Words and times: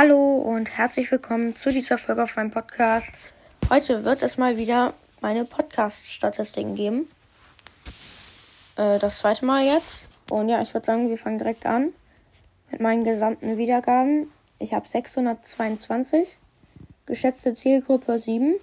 Hallo 0.00 0.36
und 0.36 0.70
herzlich 0.78 1.10
willkommen 1.10 1.56
zu 1.56 1.72
dieser 1.72 1.98
Folge 1.98 2.22
auf 2.22 2.36
meinem 2.36 2.52
Podcast. 2.52 3.16
Heute 3.68 4.04
wird 4.04 4.22
es 4.22 4.38
mal 4.38 4.56
wieder 4.56 4.94
meine 5.20 5.44
Podcast-Statistiken 5.44 6.76
geben. 6.76 7.08
Äh, 8.76 9.00
das 9.00 9.18
zweite 9.18 9.44
Mal 9.44 9.64
jetzt. 9.64 10.02
Und 10.30 10.50
ja, 10.50 10.62
ich 10.62 10.72
würde 10.72 10.86
sagen, 10.86 11.10
wir 11.10 11.18
fangen 11.18 11.38
direkt 11.38 11.66
an 11.66 11.92
mit 12.70 12.80
meinen 12.80 13.02
gesamten 13.02 13.56
Wiedergaben. 13.56 14.30
Ich 14.60 14.72
habe 14.72 14.86
622. 14.86 16.38
Geschätzte 17.06 17.54
Zielgruppe 17.54 18.20
7. 18.20 18.54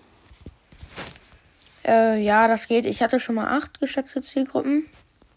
Äh, 1.86 2.24
ja, 2.24 2.48
das 2.48 2.70
geht. 2.70 2.86
Ich 2.86 3.04
hatte 3.04 3.20
schon 3.20 3.36
mal 3.36 3.58
8 3.58 3.82
geschätzte 3.82 4.22
Zielgruppen. 4.22 4.86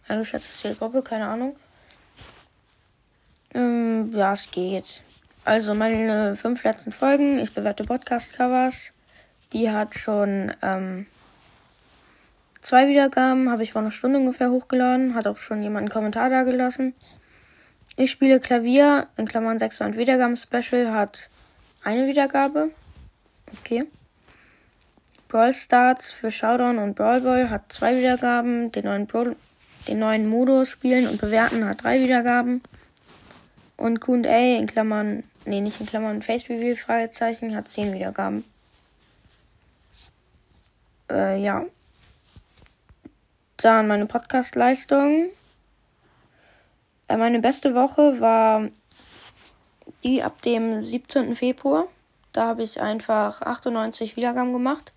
Eine 0.07 0.21
geschätzte 0.21 0.53
Zielgruppe, 0.53 1.03
keine 1.03 1.27
Ahnung. 1.27 1.57
Ähm, 3.53 4.13
ja, 4.15 4.33
es 4.33 4.49
geht. 4.49 5.03
Also 5.49 5.73
meine 5.73 6.37
fünf 6.37 6.63
letzten 6.63 6.93
Folgen, 6.93 7.39
ich 7.39 7.55
bewerte 7.55 7.83
Podcast-Covers. 7.83 8.93
Die 9.55 9.71
hat 9.71 9.95
schon 9.95 10.53
ähm, 10.61 11.07
zwei 12.61 12.87
Wiedergaben, 12.87 13.51
habe 13.51 13.63
ich 13.63 13.73
vor 13.73 13.81
einer 13.81 13.91
Stunde 13.91 14.19
ungefähr 14.19 14.51
hochgeladen. 14.51 15.15
Hat 15.15 15.27
auch 15.27 15.39
schon 15.39 15.63
jemand 15.63 15.85
einen 15.85 15.89
Kommentar 15.89 16.29
da 16.29 16.43
gelassen. 16.43 16.93
Ich 17.97 18.11
spiele 18.11 18.41
Klavier, 18.41 19.07
in 19.17 19.27
Klammern 19.27 19.59
600 19.59 19.97
Wiedergaben 19.97 20.37
Special, 20.37 20.93
hat 20.93 21.31
eine 21.83 22.07
Wiedergabe. 22.07 22.69
Okay. 23.59 23.87
Brawl 25.29 25.55
Starts 25.55 26.13
für 26.13 26.31
Showdown 26.31 26.77
und 26.77 26.95
Brawl 26.95 27.23
Ball 27.23 27.49
hat 27.49 27.73
zwei 27.73 27.97
Wiedergaben. 27.97 28.71
Den 28.71 28.85
neuen, 28.85 29.07
Pro 29.07 29.35
den 29.89 29.99
neuen 29.99 30.29
Modus 30.29 30.69
spielen 30.69 31.09
und 31.09 31.19
bewerten 31.19 31.65
hat 31.65 31.85
drei 31.85 32.03
Wiedergaben. 32.03 32.61
Und 33.79 34.01
Q&A 34.01 34.59
in 34.59 34.67
Klammern, 34.67 35.23
nee, 35.47 35.61
nicht 35.61 35.81
in 35.81 35.87
Klammern, 35.87 36.21
Face 36.21 36.49
Reveal, 36.49 36.75
Fragezeichen, 36.75 37.55
hat 37.55 37.69
10 37.69 37.93
Wiedergaben. 37.93 38.45
Äh, 41.11 41.41
ja. 41.41 41.65
Dann 43.57 43.87
meine 43.87 44.07
Podcast-Leistung. 44.07 45.31
Äh, 47.07 47.17
meine 47.17 47.39
beste 47.39 47.75
Woche 47.77 48.21
war 48.21 48.69
die 50.03 50.25
ab 50.25 50.43
dem 50.43 50.83
17. 50.83 51.37
Februar. 51.37 51.87
Da 52.33 52.47
habe 52.47 52.65
ich 52.65 52.81
einfach 52.81 53.41
98 53.43 54.17
Wiedergaben 54.17 54.53
gemacht. 54.53 54.93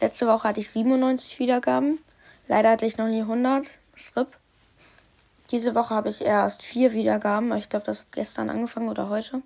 Letzte 0.00 0.28
Woche 0.28 0.48
hatte 0.48 0.60
ich 0.60 0.70
97 0.70 1.40
Wiedergaben. 1.40 1.98
Leider 2.46 2.70
hatte 2.70 2.86
ich 2.86 2.98
noch 2.98 3.08
nie 3.08 3.22
100. 3.22 3.68
Das 3.92 4.16
RIP. 4.16 4.41
Diese 5.52 5.74
Woche 5.74 5.94
habe 5.94 6.08
ich 6.08 6.24
erst 6.24 6.62
vier 6.62 6.94
Wiedergaben. 6.94 7.54
Ich 7.58 7.68
glaube, 7.68 7.84
das 7.84 8.00
hat 8.00 8.12
gestern 8.12 8.48
angefangen 8.48 8.88
oder 8.88 9.10
heute. 9.10 9.42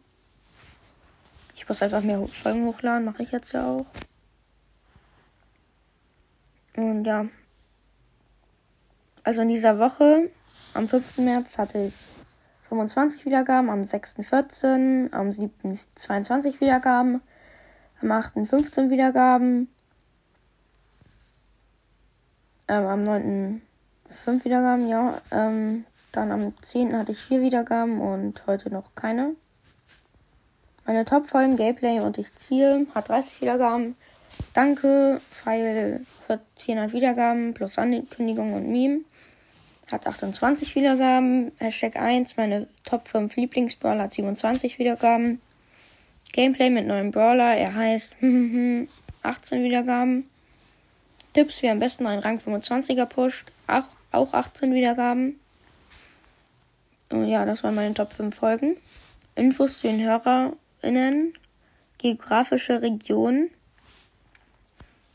Ich 1.56 1.68
muss 1.68 1.82
einfach 1.82 2.00
mehr 2.00 2.24
Folgen 2.26 2.64
hochladen. 2.64 3.06
Mache 3.06 3.24
ich 3.24 3.32
jetzt 3.32 3.52
ja 3.52 3.66
auch. 3.66 3.86
Und 6.76 7.04
ja. 7.04 7.26
Also 9.24 9.42
in 9.42 9.48
dieser 9.48 9.80
Woche, 9.80 10.30
am 10.74 10.86
5. 10.86 11.18
März, 11.18 11.58
hatte 11.58 11.82
ich 11.82 11.96
25 12.68 13.24
Wiedergaben, 13.24 13.68
am 13.68 13.82
6. 13.82 14.14
14, 14.22 15.12
am 15.12 15.32
7. 15.32 15.80
22 15.96 16.60
Wiedergaben, 16.60 17.20
am 18.00 18.12
8. 18.12 18.46
15 18.46 18.90
Wiedergaben, 18.90 19.68
ähm, 22.68 22.86
am 22.86 23.02
9. 23.02 23.62
5 24.24 24.44
Wiedergaben, 24.44 24.86
ja. 24.86 25.20
Ähm, 25.32 25.84
dann 26.16 26.32
am 26.32 26.54
10. 26.62 26.96
hatte 26.96 27.12
ich 27.12 27.18
4 27.18 27.42
Wiedergaben 27.42 28.00
und 28.00 28.46
heute 28.46 28.70
noch 28.70 28.94
keine. 28.94 29.36
Meine 30.86 31.04
Top-Folgen, 31.04 31.56
Gameplay 31.56 32.00
und 32.00 32.16
ich 32.16 32.34
Ziel 32.36 32.86
hat 32.94 33.08
30 33.08 33.42
Wiedergaben. 33.42 33.96
Danke, 34.54 35.20
Pfeil 35.30 36.00
für 36.26 36.40
400 36.56 36.92
Wiedergaben 36.92 37.54
plus 37.54 37.76
Ankündigung 37.78 38.54
und 38.54 38.68
Meme. 38.68 39.00
Hat 39.90 40.06
28 40.06 40.74
Wiedergaben. 40.74 41.52
Hashtag 41.58 41.96
1, 41.96 42.36
meine 42.36 42.66
Top 42.84 43.08
5 43.08 43.36
Lieblingsbrawler 43.36 44.04
hat 44.04 44.14
27 44.14 44.78
Wiedergaben. 44.78 45.40
Gameplay 46.32 46.70
mit 46.70 46.86
neuem 46.86 47.10
Brawler, 47.10 47.56
er 47.56 47.74
heißt 47.74 48.16
18 49.22 49.64
Wiedergaben. 49.64 50.28
Tipps, 51.32 51.62
wie 51.62 51.68
am 51.68 51.78
besten 51.78 52.06
einen 52.06 52.22
Rang 52.22 52.38
25er 52.38 53.06
pusht, 53.06 53.46
auch, 53.66 53.84
auch 54.12 54.32
18 54.32 54.72
Wiedergaben. 54.72 55.38
Ja, 57.24 57.44
das 57.44 57.62
waren 57.62 57.74
meine 57.74 57.94
Top 57.94 58.12
5 58.12 58.34
Folgen. 58.34 58.76
Infos 59.34 59.78
zu 59.78 59.88
den 59.88 60.02
HörerInnen. 60.02 61.34
Geografische 61.98 62.82
Region. 62.82 63.50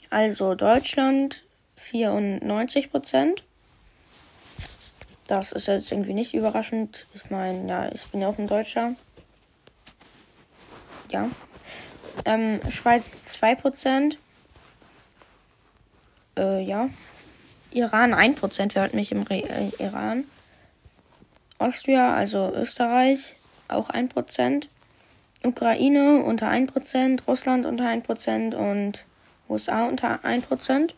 Also 0.09 0.55
Deutschland 0.55 1.43
94 1.77 2.91
Prozent. 2.91 3.43
Das 5.27 5.51
ist 5.53 5.67
jetzt 5.67 5.91
irgendwie 5.91 6.13
nicht 6.13 6.33
überraschend. 6.33 7.07
Ich 7.13 7.29
meine, 7.29 7.67
ja, 7.69 7.89
ich 7.91 8.05
bin 8.07 8.21
ja 8.21 8.27
auch 8.27 8.37
ein 8.37 8.47
Deutscher. 8.47 8.95
Ja. 11.09 11.29
Ähm, 12.25 12.59
Schweiz 12.69 13.05
2 13.25 13.55
Prozent. 13.55 14.17
Äh, 16.37 16.61
ja. 16.63 16.89
Iran 17.71 18.13
1 18.13 18.39
Prozent. 18.39 18.75
Wer 18.75 18.83
hört 18.83 18.93
mich 18.93 19.11
im 19.11 19.23
Re 19.23 19.43
äh, 19.47 19.71
Iran? 19.79 20.25
Austria, 21.61 22.13
also 22.13 22.51
Österreich, 22.55 23.35
auch 23.67 23.89
1%. 23.89 24.67
Ukraine 25.43 26.23
unter 26.23 26.49
1%, 26.49 27.21
Russland 27.27 27.65
unter 27.65 27.85
1% 27.85 28.55
und 28.55 29.05
USA 29.49 29.85
unter 29.85 30.23
1%. 30.23 30.93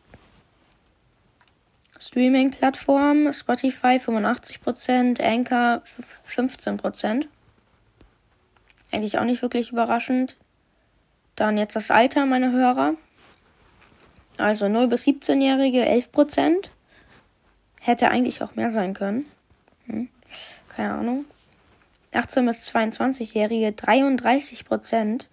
Streaming-Plattform 2.00 3.32
Spotify 3.32 3.98
85%, 3.98 5.22
Anchor 5.22 5.82
15%. 6.28 7.26
Eigentlich 8.92 9.18
auch 9.18 9.24
nicht 9.24 9.42
wirklich 9.42 9.72
überraschend. 9.72 10.36
Dann 11.36 11.58
jetzt 11.58 11.76
das 11.76 11.90
Alter 11.90 12.26
meiner 12.26 12.52
Hörer. 12.52 12.96
Also 14.38 14.68
0 14.68 14.88
bis 14.88 15.06
17-Jährige 15.06 15.86
11%. 15.86 16.68
Hätte 17.80 18.10
eigentlich 18.10 18.44
auch 18.44 18.56
mehr 18.56 18.70
sein 18.70 18.94
können. 18.94 19.26
Hm 19.86 20.10
keine 20.70 20.94
Ahnung. 20.94 21.26
18 22.14 22.46
bis 22.46 22.70
22-Jährige 22.70 23.72
33 23.72 24.66
Prozent. 24.66 25.30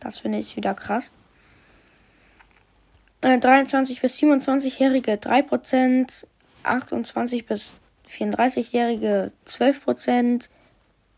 Das 0.00 0.18
finde 0.18 0.38
ich 0.38 0.56
wieder 0.56 0.74
krass. 0.74 1.12
Äh, 3.20 3.38
23 3.38 4.00
bis 4.00 4.18
27-Jährige 4.18 5.18
3 5.18 5.42
Prozent. 5.42 6.26
28 6.62 7.46
bis 7.46 7.76
34-Jährige 8.08 9.32
12 9.44 9.84
Prozent. 9.84 10.50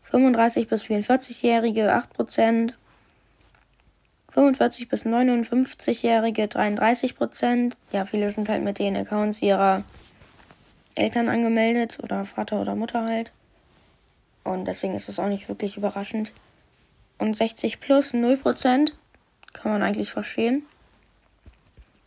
35 0.03 0.67
bis 0.67 0.83
44-Jährige 0.83 1.93
8 1.93 2.13
Prozent. 2.13 2.77
45 4.31 4.87
bis 4.87 5.05
59-Jährige 5.05 6.47
33 6.47 7.15
Prozent. 7.15 7.77
Ja, 7.91 8.05
viele 8.05 8.31
sind 8.31 8.49
halt 8.49 8.63
mit 8.63 8.79
den 8.79 8.95
Accounts 8.95 9.41
ihrer 9.41 9.83
Eltern 10.95 11.29
angemeldet 11.29 11.99
oder 12.01 12.25
Vater 12.25 12.61
oder 12.61 12.75
Mutter 12.75 13.03
halt. 13.03 13.31
Und 14.43 14.65
deswegen 14.65 14.95
ist 14.95 15.09
es 15.09 15.19
auch 15.19 15.27
nicht 15.27 15.47
wirklich 15.47 15.77
überraschend. 15.77 16.31
Und 17.17 17.37
60 17.37 17.79
plus 17.79 18.13
0% 18.13 18.91
kann 19.53 19.71
man 19.71 19.83
eigentlich 19.83 20.11
verstehen. 20.11 20.65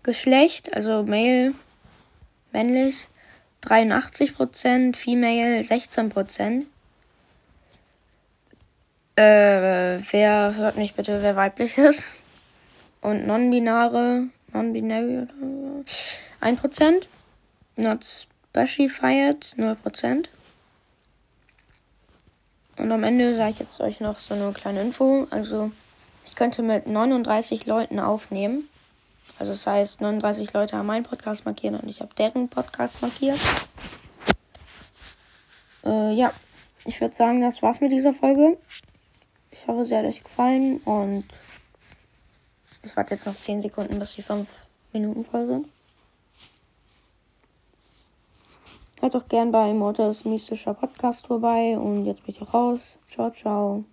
Geschlecht, 0.02 0.74
also 0.74 1.04
Male, 1.04 1.54
männlich 2.52 3.08
83%, 3.62 4.96
Female 4.96 5.60
16%. 5.60 6.64
Äh, 9.16 10.00
wer 10.10 10.54
hört 10.56 10.76
mich 10.76 10.94
bitte, 10.94 11.22
wer 11.22 11.36
weiblich 11.36 11.78
ist? 11.78 12.18
Und 13.00 13.26
non-binare, 13.26 14.24
non-binary 14.52 15.26
1%. 16.40 17.06
Not 17.76 18.26
Bashi 18.54 18.88
feiert 18.88 19.56
0%. 19.58 20.26
Und 22.78 22.92
am 22.92 23.02
Ende 23.02 23.36
sage 23.36 23.50
ich 23.50 23.58
jetzt 23.58 23.80
euch 23.80 23.98
noch 23.98 24.16
so 24.16 24.34
eine 24.34 24.52
kleine 24.52 24.80
Info. 24.80 25.26
Also, 25.30 25.72
ich 26.24 26.36
könnte 26.36 26.62
mit 26.62 26.86
39 26.86 27.66
Leuten 27.66 27.98
aufnehmen. 27.98 28.68
Also, 29.40 29.52
das 29.52 29.66
heißt, 29.66 30.00
39 30.00 30.52
Leute 30.52 30.76
haben 30.76 30.86
meinen 30.86 31.02
Podcast 31.02 31.44
markiert 31.44 31.82
und 31.82 31.88
ich 31.88 32.00
habe 32.00 32.14
deren 32.14 32.48
Podcast 32.48 33.02
markiert. 33.02 33.40
Äh, 35.84 36.12
ja, 36.14 36.32
ich 36.84 37.00
würde 37.00 37.14
sagen, 37.14 37.40
das 37.40 37.60
war's 37.60 37.80
mit 37.80 37.90
dieser 37.90 38.14
Folge. 38.14 38.56
Ich 39.50 39.66
hoffe, 39.66 39.84
sie 39.84 39.96
hat 39.96 40.04
euch 40.04 40.22
gefallen 40.22 40.78
und 40.84 41.24
es 42.82 42.96
warte 42.96 43.14
jetzt 43.14 43.26
noch 43.26 43.36
10 43.36 43.62
Sekunden, 43.62 43.98
bis 43.98 44.14
die 44.14 44.22
5 44.22 44.46
Minuten 44.92 45.24
voll 45.24 45.46
sind. 45.46 45.68
Hört 49.04 49.16
doch 49.16 49.28
gern 49.28 49.52
bei 49.52 49.74
Mortis 49.74 50.24
mystischer 50.24 50.72
Podcast 50.72 51.26
vorbei 51.26 51.76
und 51.78 52.06
jetzt 52.06 52.24
bin 52.24 52.34
ich 52.34 52.54
raus. 52.54 52.96
Ciao, 53.06 53.30
ciao. 53.30 53.84